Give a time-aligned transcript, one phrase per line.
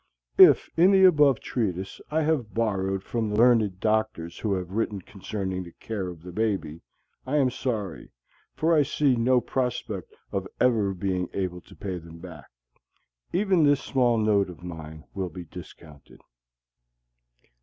[0.39, 5.03] If in the above treatise I have borrowed from the learned doctors who have written
[5.03, 6.81] concerning the Care of the Baby,
[7.27, 8.09] I am sorry;
[8.55, 12.47] for I see no prospect of ever being able to pay them back.
[13.31, 16.21] Even this small note of mine will be discounted.